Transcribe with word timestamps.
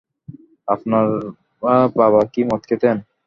আপনার 0.67 1.05
বাবা 1.95 2.21
কি 2.33 2.41
মদ 2.43 2.61
খেতেন? 2.69 2.97